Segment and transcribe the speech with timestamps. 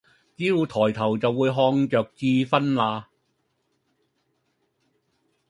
[0.35, 3.07] 只要抬頭就會看著智勳啦！